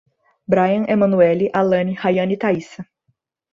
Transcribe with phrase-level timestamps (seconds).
[0.47, 2.87] Bryan, Emanueli, Alane, Raiana e Taíssa